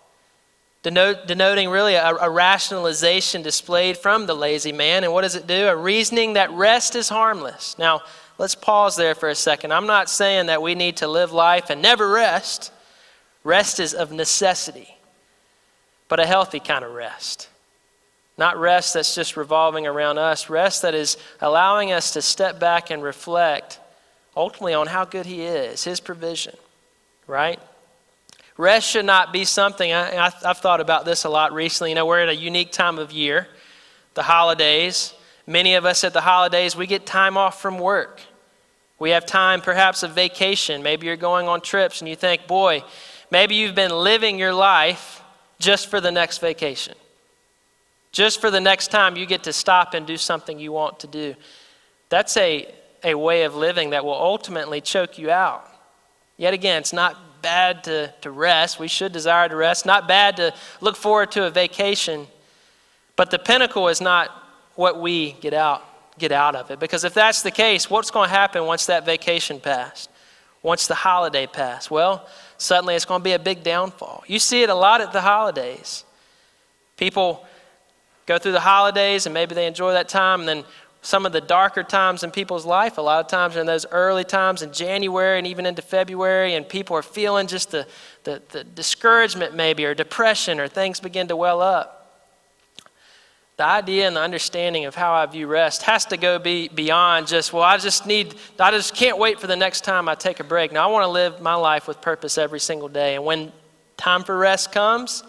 [0.84, 5.02] Denote, denoting really a, a rationalization displayed from the lazy man.
[5.02, 5.66] And what does it do?
[5.66, 7.76] A reasoning that rest is harmless.
[7.76, 8.02] Now,
[8.38, 9.72] let's pause there for a second.
[9.72, 12.72] I'm not saying that we need to live life and never rest.
[13.42, 14.96] Rest is of necessity,
[16.08, 17.48] but a healthy kind of rest.
[18.36, 22.90] Not rest that's just revolving around us, rest that is allowing us to step back
[22.90, 23.80] and reflect
[24.36, 26.54] ultimately on how good He is, His provision,
[27.26, 27.58] right?
[28.56, 31.90] Rest should not be something, I, I've thought about this a lot recently.
[31.90, 33.48] You know, we're at a unique time of year,
[34.14, 35.14] the holidays.
[35.46, 38.20] Many of us at the holidays, we get time off from work.
[38.98, 40.82] We have time, perhaps, of vacation.
[40.82, 42.82] Maybe you're going on trips and you think, boy,
[43.30, 45.22] maybe you've been living your life
[45.58, 46.94] just for the next vacation.
[48.12, 51.06] Just for the next time you get to stop and do something you want to
[51.06, 51.34] do.
[52.08, 52.72] That's a
[53.04, 55.66] a way of living that will ultimately choke you out.
[56.36, 58.78] Yet again, it's not bad to, to rest.
[58.78, 59.86] We should desire to rest.
[59.86, 62.26] Not bad to look forward to a vacation.
[63.16, 64.30] But the pinnacle is not
[64.74, 65.84] what we get out,
[66.18, 66.78] get out of it.
[66.78, 70.10] Because if that's the case, what's going to happen once that vacation passed?
[70.62, 71.90] Once the holiday passed?
[71.90, 72.26] Well,
[72.58, 74.24] suddenly it's going to be a big downfall.
[74.26, 76.04] You see it a lot at the holidays.
[76.96, 77.46] People
[78.26, 80.64] go through the holidays and maybe they enjoy that time, and then
[81.00, 82.98] some of the darker times in people's life.
[82.98, 86.68] A lot of times in those early times in January and even into February, and
[86.68, 87.86] people are feeling just the,
[88.24, 91.97] the, the discouragement, maybe, or depression, or things begin to well up.
[93.58, 97.26] The idea and the understanding of how I view rest has to go be beyond
[97.26, 100.38] just, well, I just need, I just can't wait for the next time I take
[100.38, 100.70] a break.
[100.70, 103.16] Now, I want to live my life with purpose every single day.
[103.16, 103.50] And when
[103.96, 105.24] time for rest comes,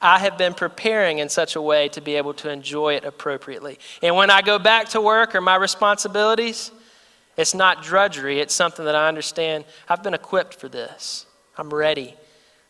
[0.00, 3.80] I have been preparing in such a way to be able to enjoy it appropriately.
[4.02, 6.70] And when I go back to work or my responsibilities,
[7.36, 9.64] it's not drudgery, it's something that I understand.
[9.88, 11.26] I've been equipped for this.
[11.58, 12.14] I'm ready.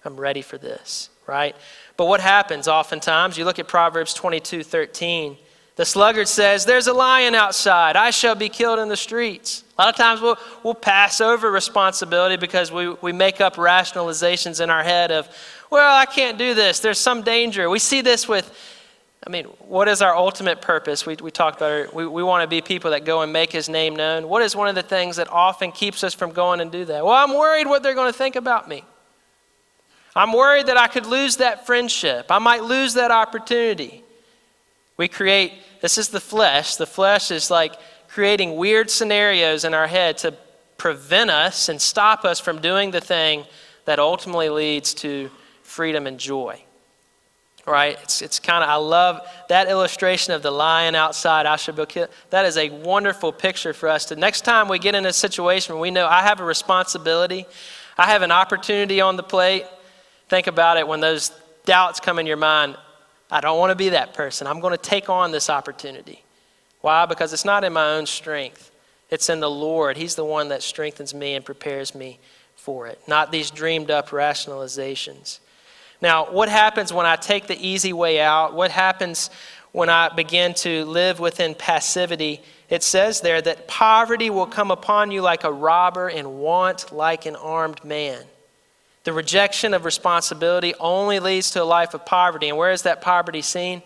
[0.03, 1.56] I'm ready for this, right?
[1.96, 5.37] But what happens oftentimes, you look at Proverbs 22 13.
[5.76, 7.96] The sluggard says, There's a lion outside.
[7.96, 9.64] I shall be killed in the streets.
[9.76, 14.62] A lot of times we'll, we'll pass over responsibility because we, we make up rationalizations
[14.62, 15.28] in our head of,
[15.70, 16.78] well, I can't do this.
[16.78, 17.68] There's some danger.
[17.68, 18.56] We see this with,
[19.26, 21.06] I mean, what is our ultimate purpose?
[21.06, 21.94] We, we talked about it.
[21.94, 24.28] We, we want to be people that go and make his name known.
[24.28, 27.04] What is one of the things that often keeps us from going and do that?
[27.04, 28.84] Well, I'm worried what they're going to think about me.
[30.16, 32.27] I'm worried that I could lose that friendship.
[32.31, 34.05] I might lose that opportunity.
[34.96, 36.77] We create, this is the flesh.
[36.77, 37.74] The flesh is like
[38.09, 40.35] creating weird scenarios in our head to
[40.79, 43.44] prevent us and stop us from doing the thing
[43.87, 45.31] that ultimately leads to
[45.62, 46.62] freedom and joy.
[47.66, 47.98] Right?
[48.03, 52.09] It's, it's kind of, I love that illustration of the lion outside Ashabukit.
[52.31, 55.74] That is a wonderful picture for us to, next time we get in a situation
[55.74, 57.46] where we know I have a responsibility,
[57.96, 59.64] I have an opportunity on the plate,
[60.28, 61.32] think about it when those
[61.64, 62.76] doubts come in your mind.
[63.30, 64.46] I don't want to be that person.
[64.46, 66.22] I'm going to take on this opportunity.
[66.80, 67.06] Why?
[67.06, 68.70] Because it's not in my own strength,
[69.10, 69.96] it's in the Lord.
[69.96, 72.18] He's the one that strengthens me and prepares me
[72.56, 75.38] for it, not these dreamed up rationalizations.
[76.00, 78.54] Now, what happens when I take the easy way out?
[78.54, 79.30] What happens
[79.72, 82.42] when I begin to live within passivity?
[82.68, 87.26] It says there that poverty will come upon you like a robber and want like
[87.26, 88.22] an armed man.
[89.05, 92.49] The rejection of responsibility only leads to a life of poverty.
[92.49, 93.83] And where is that poverty seen?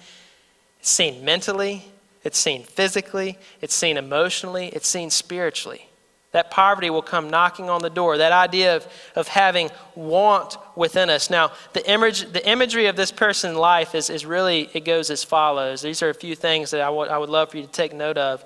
[0.80, 1.84] It's seen mentally,
[2.22, 5.88] it's seen physically, it's seen emotionally, it's seen spiritually.
[6.32, 8.18] That poverty will come knocking on the door.
[8.18, 11.30] That idea of, of having want within us.
[11.30, 15.24] Now, the, image, the imagery of this person's life is, is really, it goes as
[15.24, 15.80] follows.
[15.80, 17.94] These are a few things that I, w- I would love for you to take
[17.94, 18.44] note of.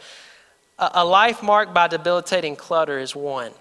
[0.79, 3.53] A, a life marked by debilitating clutter is one.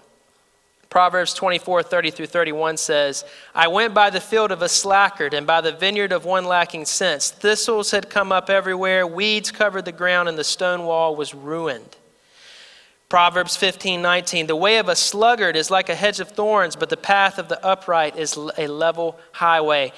[0.92, 3.24] Proverbs 24, 30 through 31 says,
[3.54, 6.84] I went by the field of a sluggard and by the vineyard of one lacking
[6.84, 7.30] sense.
[7.30, 11.96] Thistles had come up everywhere, weeds covered the ground, and the stone wall was ruined.
[13.08, 14.46] Proverbs 15, 19.
[14.46, 17.48] The way of a sluggard is like a hedge of thorns, but the path of
[17.48, 19.94] the upright is a level highway.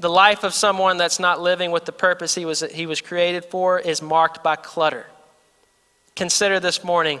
[0.00, 3.44] The life of someone that's not living with the purpose he was, he was created
[3.44, 5.04] for is marked by clutter.
[6.16, 7.20] Consider this morning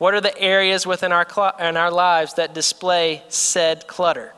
[0.00, 4.32] what are the areas within our, cl- in our lives that display said clutter?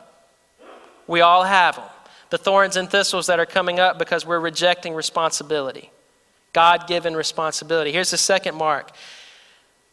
[1.07, 1.85] We all have them.
[2.31, 5.89] The thorns and thistles that are coming up because we're rejecting responsibility,
[6.51, 7.93] God given responsibility.
[7.93, 8.91] Here's the second mark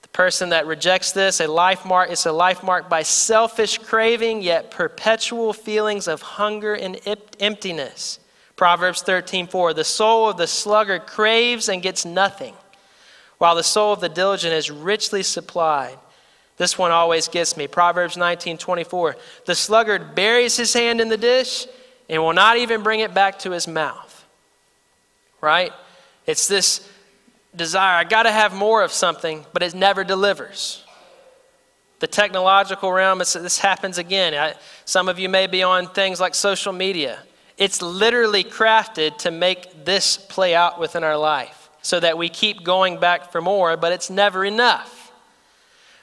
[0.03, 4.43] The person that rejects this, a life mark, it's a life marked by selfish craving,
[4.43, 6.99] yet perpetual feelings of hunger and
[7.39, 8.19] emptiness.
[8.57, 12.57] Proverbs 13:4 The soul of the sluggard craves and gets nothing,
[13.41, 15.97] while the soul of the diligent is richly supplied.
[16.59, 17.67] This one always gets me.
[17.67, 21.67] Proverbs 19:24 The sluggard buries his hand in the dish
[22.11, 24.27] and will not even bring it back to his mouth.
[25.41, 25.73] Right?
[26.27, 26.87] It's this
[27.57, 27.97] desire.
[27.97, 30.85] I got to have more of something, but it never delivers.
[32.01, 34.35] The technological realm, this happens again.
[34.35, 37.19] I, some of you may be on things like social media.
[37.57, 42.63] It's literally crafted to make this play out within our life so that we keep
[42.63, 45.13] going back for more, but it's never enough.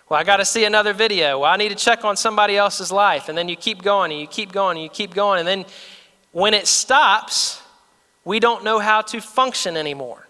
[0.09, 1.39] Well, I got to see another video.
[1.39, 3.27] Well, I need to check on somebody else's life.
[3.27, 5.39] And then you keep going and you keep going and you keep going.
[5.39, 5.65] And then
[6.31, 7.61] when it stops,
[8.23, 10.27] we don't know how to function anymore.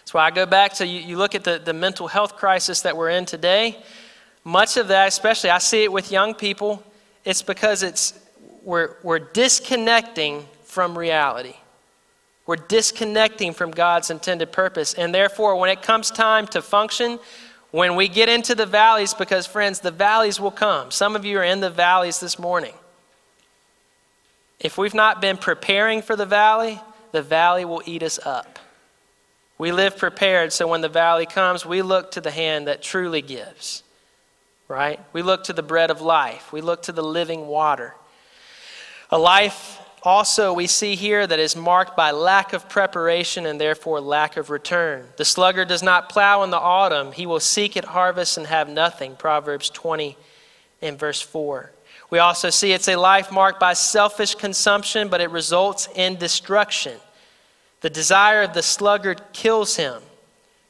[0.00, 2.80] That's why I go back to you, you look at the, the mental health crisis
[2.82, 3.76] that we're in today.
[4.42, 6.82] Much of that, especially I see it with young people,
[7.24, 8.18] it's because it's
[8.64, 11.54] we're, we're disconnecting from reality.
[12.48, 14.94] We're disconnecting from God's intended purpose.
[14.94, 17.18] And therefore, when it comes time to function,
[17.72, 20.90] when we get into the valleys, because friends, the valleys will come.
[20.90, 22.72] Some of you are in the valleys this morning.
[24.60, 26.80] If we've not been preparing for the valley,
[27.12, 28.58] the valley will eat us up.
[29.58, 33.20] We live prepared so when the valley comes, we look to the hand that truly
[33.20, 33.82] gives,
[34.68, 34.98] right?
[35.12, 37.94] We look to the bread of life, we look to the living water.
[39.10, 44.00] A life also we see here that is marked by lack of preparation and therefore
[44.00, 45.04] lack of return.
[45.18, 48.70] The sluggard does not plow in the autumn, he will seek at harvest and have
[48.70, 49.16] nothing.
[49.16, 50.16] Proverbs 20
[50.80, 51.70] and verse 4.
[52.08, 56.96] We also see it's a life marked by selfish consumption, but it results in destruction.
[57.82, 60.00] The desire of the sluggard kills him,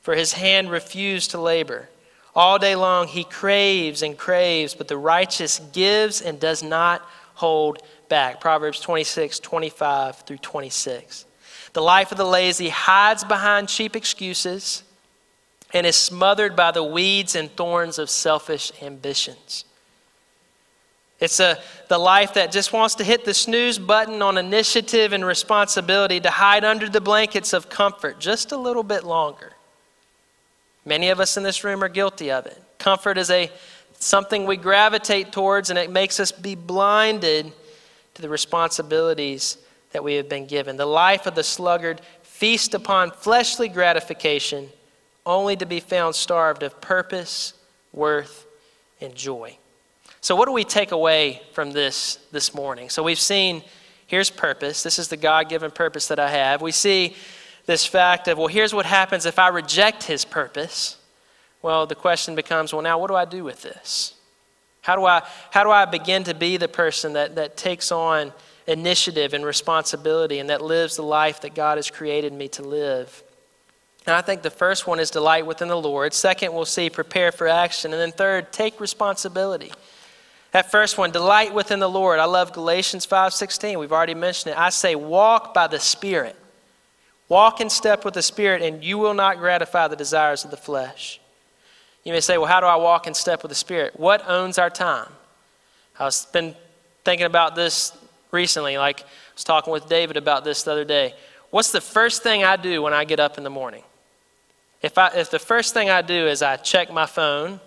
[0.03, 1.89] for his hand refused to labor.
[2.35, 7.03] All day long he craves and craves, but the righteous gives and does not
[7.35, 8.41] hold back.
[8.41, 11.27] Proverbs 26, 25 through 26.
[11.73, 14.83] The life of the lazy hides behind cheap excuses
[15.75, 19.65] and is smothered by the weeds and thorns of selfish ambitions.
[21.21, 25.25] It's a, the life that just wants to hit the snooze button on initiative and
[25.25, 29.53] responsibility to hide under the blankets of comfort just a little bit longer.
[30.85, 32.63] Many of us in this room are guilty of it.
[32.79, 33.51] Comfort is a
[33.99, 37.53] something we gravitate towards and it makes us be blinded
[38.19, 39.59] to the responsibilities
[39.93, 40.77] that we have been given.
[40.77, 44.71] The life of the sluggard feast upon fleshly gratification
[45.25, 47.55] only to be found starved of purpose,
[47.93, 48.45] worth,
[49.01, 49.57] and joy.
[50.21, 52.91] So, what do we take away from this this morning?
[52.91, 53.63] So, we've seen
[54.09, 54.83] here's purpose.
[54.83, 56.61] This is the God given purpose that I have.
[56.61, 57.15] We see
[57.67, 60.97] this fact of, well, here's what happens if I reject his purpose.
[61.63, 64.15] Well, the question becomes, well, now what do I do with this?
[64.89, 68.33] How do I, how do I begin to be the person that, that takes on
[68.67, 73.23] initiative and responsibility and that lives the life that God has created me to live?
[74.07, 76.15] And I think the first one is delight within the Lord.
[76.15, 77.93] Second, we'll see prepare for action.
[77.93, 79.73] And then third, take responsibility.
[80.53, 82.19] That first one, delight within the Lord.
[82.19, 83.79] I love Galatians 5:16.
[83.79, 84.59] We've already mentioned it.
[84.59, 86.35] I say walk by the Spirit.
[87.29, 90.57] Walk in step with the Spirit, and you will not gratify the desires of the
[90.57, 91.21] flesh.
[92.09, 94.01] You may say, well, how do I walk in step with the Spirit?
[94.01, 95.11] What owns our time?
[96.01, 96.57] I've been
[97.05, 97.93] thinking about this
[98.31, 98.79] recently.
[98.79, 99.05] Like I
[99.35, 101.15] was talking with David about this the other day.
[101.51, 103.83] What's the first thing I do when I get up in the morning?
[104.81, 107.61] If, I, if the first thing I do is I check my phone,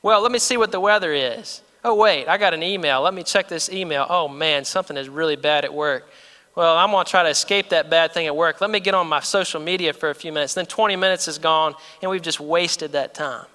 [0.00, 1.60] well, let me see what the weather is.
[1.82, 3.00] Oh, wait, I got an email.
[3.00, 4.06] Let me check this email.
[4.08, 6.08] Oh, man, something is really bad at work.
[6.54, 8.60] Well, I'm going to try to escape that bad thing at work.
[8.60, 10.54] Let me get on my social media for a few minutes.
[10.54, 13.46] Then 20 minutes is gone, and we've just wasted that time.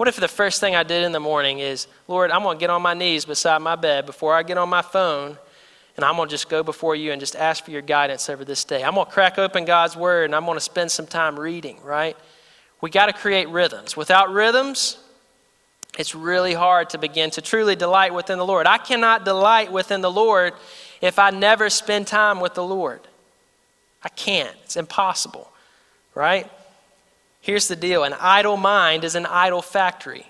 [0.00, 2.58] What if the first thing I did in the morning is, Lord, I'm going to
[2.58, 5.36] get on my knees beside my bed before I get on my phone,
[5.94, 8.42] and I'm going to just go before you and just ask for your guidance over
[8.42, 8.82] this day.
[8.82, 11.82] I'm going to crack open God's word, and I'm going to spend some time reading,
[11.84, 12.16] right?
[12.80, 13.94] We got to create rhythms.
[13.94, 14.96] Without rhythms,
[15.98, 18.66] it's really hard to begin to truly delight within the Lord.
[18.66, 20.54] I cannot delight within the Lord
[21.02, 23.02] if I never spend time with the Lord.
[24.02, 24.56] I can't.
[24.64, 25.52] It's impossible,
[26.14, 26.50] right?
[27.50, 30.24] Here's the deal an idle mind is an idol factory.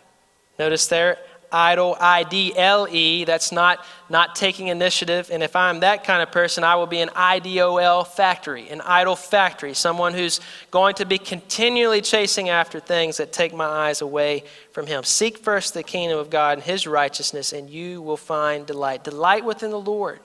[0.58, 1.18] Notice there,
[1.52, 3.26] idle, I D L E.
[3.26, 5.28] That's not, not taking initiative.
[5.30, 8.04] And if I'm that kind of person, I will be an I D O L
[8.04, 10.40] factory, an idol factory, someone who's
[10.70, 15.04] going to be continually chasing after things that take my eyes away from Him.
[15.04, 19.04] Seek first the kingdom of God and His righteousness, and you will find delight.
[19.04, 20.20] Delight within the Lord.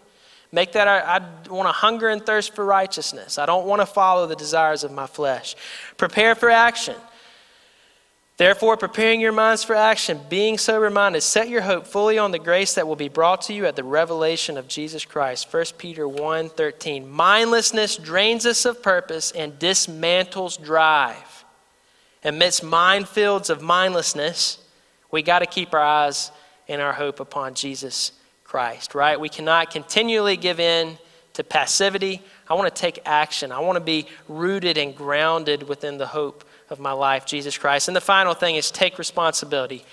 [0.56, 3.38] Make that, I, I want to hunger and thirst for righteousness.
[3.38, 5.54] I don't want to follow the desires of my flesh.
[5.98, 6.96] Prepare for action.
[8.38, 12.40] Therefore, preparing your minds for action, being sober minded, set your hope fully on the
[12.40, 15.54] grace that will be brought to you at the revelation of Jesus Christ.
[15.54, 17.10] 1 Peter 1 13.
[17.10, 21.44] Mindlessness drains us of purpose and dismantles drive.
[22.24, 24.60] Amidst minefields of mindlessness,
[25.12, 26.32] we got to keep our eyes
[26.70, 28.14] and our hope upon Jesus
[28.56, 29.20] Christ, right?
[29.20, 30.98] We cannot continually give in
[31.34, 32.22] to passivity.
[32.50, 33.52] I want to take action.
[33.52, 37.90] I want to be rooted and grounded within the hope of my life, Jesus Christ.
[37.90, 39.84] And the final thing is take responsibility.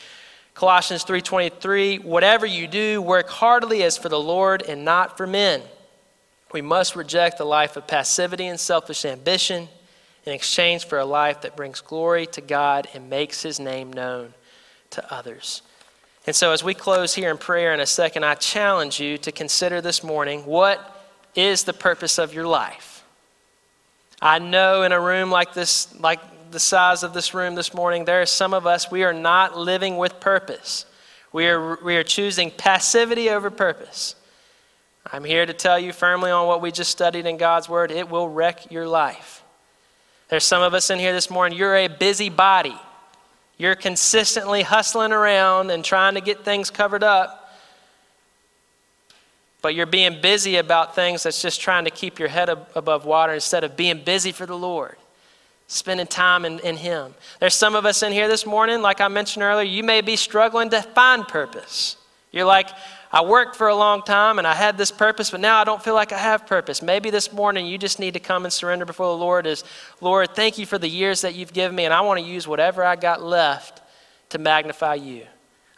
[0.55, 5.63] Colossians 3:23, whatever you do, work heartily as for the Lord and not for men.
[6.53, 9.69] We must reject the life of passivity and selfish ambition
[10.25, 14.35] in exchange for a life that brings glory to God and makes his name known
[14.91, 15.63] to others.
[16.27, 19.33] And so, as we close here in prayer in a second, I challenge you to
[19.33, 21.05] consider this morning what
[21.35, 23.05] is the purpose of your life?
[24.21, 26.21] I know in a room like this, like
[26.53, 29.59] the size of this room this morning, there are some of us, we are not
[29.59, 30.87] living with purpose.
[31.33, 34.15] We are, we are choosing passivity over purpose.
[35.11, 37.91] I'm here to tell you firmly on what we just studied in God's Word.
[37.91, 39.43] It will wreck your life.
[40.29, 42.77] There's some of us in here this morning, you're a busy body.
[43.59, 47.39] You're consistently hustling around and trying to get things covered up.
[49.61, 53.35] But you're being busy about things that's just trying to keep your head above water
[53.35, 54.97] instead of being busy for the Lord
[55.73, 57.15] spending time in, in Him.
[57.41, 60.17] There's some of us in here this morning, like I mentioned earlier, you may be
[60.17, 61.97] struggling to find purpose.
[62.31, 62.69] You're like,
[63.13, 65.83] I worked for a long time and I had this purpose, but now I don't
[65.83, 66.81] feel like I have purpose.
[66.81, 69.65] Maybe this morning you just need to come and surrender before the Lord is,
[70.01, 72.49] Lord, thank you for the years that you've given me, and I want to use
[72.49, 73.83] whatever I got left
[74.31, 75.27] to magnify you.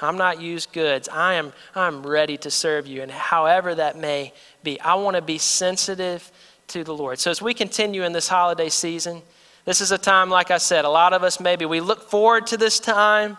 [0.01, 1.09] I'm not used goods.
[1.09, 4.32] I am I'm ready to serve you, and however that may
[4.62, 6.30] be, I want to be sensitive
[6.68, 7.18] to the Lord.
[7.18, 9.22] So as we continue in this holiday season,
[9.64, 12.47] this is a time, like I said, a lot of us maybe we look forward
[12.49, 13.39] to this time,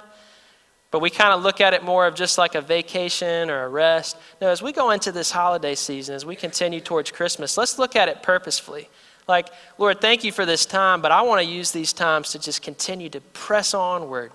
[0.96, 3.68] but we kind of look at it more of just like a vacation or a
[3.68, 4.16] rest.
[4.40, 7.98] No, as we go into this holiday season, as we continue towards Christmas, let's look
[7.98, 8.88] at it purposefully.
[9.28, 12.40] Like, Lord, thank you for this time, but I want to use these times to
[12.40, 14.32] just continue to press onward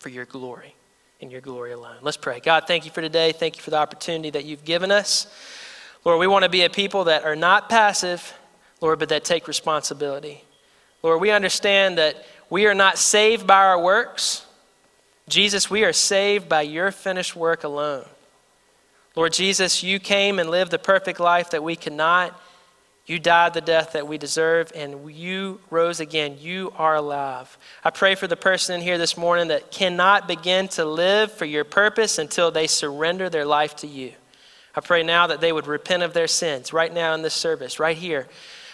[0.00, 0.74] for your glory
[1.20, 1.98] and your glory alone.
[2.02, 2.40] Let's pray.
[2.40, 3.30] God, thank you for today.
[3.30, 5.28] Thank you for the opportunity that you've given us.
[6.04, 8.36] Lord, we want to be a people that are not passive,
[8.80, 10.42] Lord, but that take responsibility.
[11.04, 12.16] Lord, we understand that
[12.50, 14.44] we are not saved by our works.
[15.28, 18.04] Jesus, we are saved by your finished work alone.
[19.14, 22.38] Lord Jesus, you came and lived the perfect life that we cannot.
[23.06, 26.38] You died the death that we deserve, and you rose again.
[26.40, 27.58] You are alive.
[27.84, 31.44] I pray for the person in here this morning that cannot begin to live for
[31.44, 34.12] your purpose until they surrender their life to you.
[34.74, 37.78] I pray now that they would repent of their sins right now in this service,
[37.78, 38.28] right here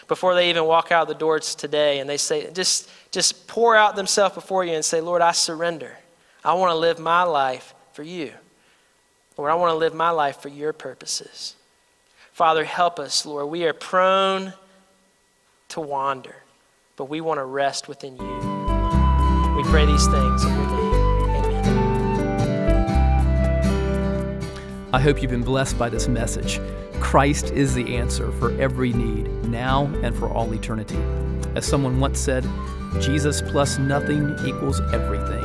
[0.08, 3.94] before they even walk out the doors today and they say, just, just pour out
[3.94, 5.96] themselves before you and say, Lord, I surrender.
[6.48, 8.32] I want to live my life for you.
[9.36, 11.56] Lord, I want to live my life for your purposes.
[12.32, 13.50] Father, help us, Lord.
[13.50, 14.54] We are prone
[15.68, 16.36] to wander,
[16.96, 18.36] but we want to rest within you.
[19.58, 20.94] We pray these things in your name.
[21.34, 22.08] Amen.
[24.94, 26.60] I hope you've been blessed by this message.
[26.98, 30.96] Christ is the answer for every need, now and for all eternity.
[31.54, 32.48] As someone once said,
[33.00, 35.44] Jesus plus nothing equals everything,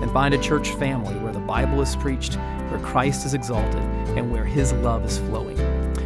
[0.00, 2.36] And find a church family where the Bible is preached,
[2.70, 3.82] where Christ is exalted,
[4.16, 5.58] and where His love is flowing.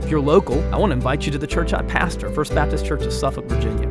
[0.02, 2.84] If you're local, I want to invite you to the church I pastor, First Baptist
[2.84, 3.88] Church of Suffolk, Virginia.